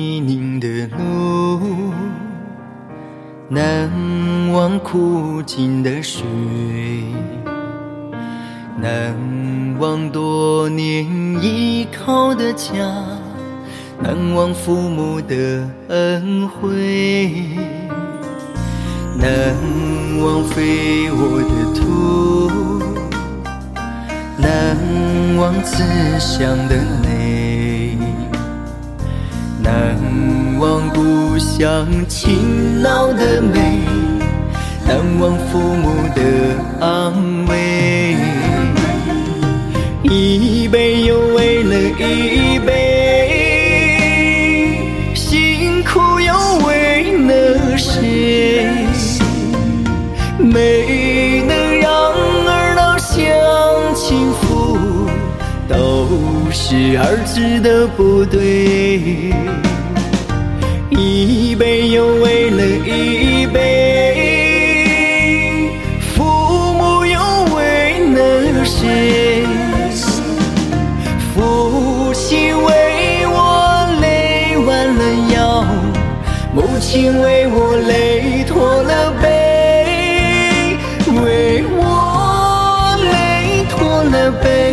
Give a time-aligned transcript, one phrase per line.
[0.00, 1.60] 泥泞的路，
[3.48, 3.90] 难
[4.52, 6.22] 忘苦尽的水，
[8.80, 9.14] 难
[9.78, 11.04] 忘多年
[11.42, 12.72] 依靠的家，
[14.02, 17.34] 难忘父母的恩惠，
[19.18, 19.54] 难
[20.22, 22.80] 忘肥沃的土，
[24.38, 24.76] 难
[25.36, 25.84] 忘慈
[26.18, 27.09] 祥的泪，
[30.60, 33.80] 忘故乡勤劳的美，
[34.86, 36.20] 难忘父母的
[36.78, 38.14] 安慰。
[40.02, 42.68] 一杯又为了一杯，
[45.14, 46.34] 辛苦又
[46.66, 48.76] 为了谁？
[50.38, 51.90] 没能让
[52.44, 53.16] 儿老享
[53.94, 54.76] 清福，
[55.66, 56.06] 都
[56.52, 59.32] 是儿子的不对。
[60.90, 63.60] 一杯又为了一杯，
[66.14, 66.24] 父
[66.74, 67.20] 母又
[67.54, 69.46] 为了谁？
[71.34, 75.64] 父亲为我累弯了腰，
[76.52, 80.76] 母亲为我累驼了背，
[81.22, 84.69] 为我累驼了背。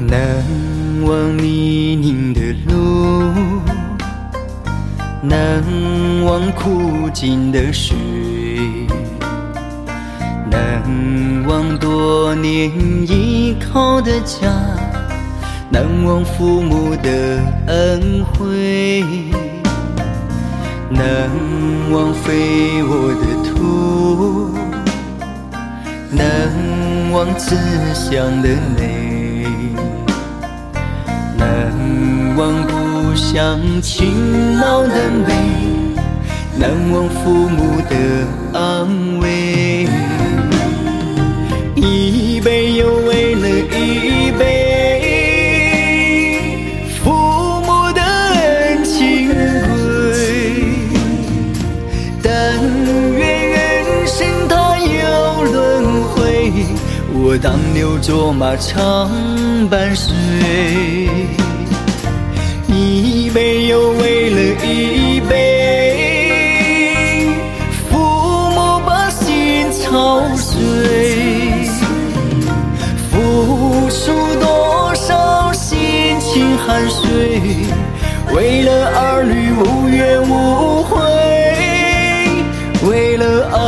[0.00, 0.44] 难
[1.02, 3.32] 忘泥泞的路，
[5.20, 5.60] 难
[6.24, 7.96] 忘苦尽的水，
[10.48, 10.80] 难
[11.48, 12.70] 忘多年
[13.08, 14.48] 依靠的家，
[15.68, 19.02] 难忘父母的恩惠，
[20.90, 21.28] 难
[21.90, 24.54] 忘肥沃的土，
[26.12, 27.56] 难忘慈
[27.92, 28.48] 祥的
[28.78, 29.17] 泪。
[32.38, 32.72] 忘故
[33.16, 35.34] 乡勤劳的美，
[36.56, 37.96] 难忘父母的
[38.56, 39.88] 安慰。
[41.74, 44.44] 一杯又为了一杯，
[47.02, 47.10] 父
[47.66, 49.34] 母的恩情贵。
[52.22, 52.30] 但
[53.18, 56.52] 愿人生它有轮回，
[57.12, 59.10] 我当牛做马常
[59.68, 60.14] 伴随。
[76.68, 77.40] 汗水，
[78.30, 81.00] 为了儿女无怨无悔，
[82.86, 83.67] 为了儿。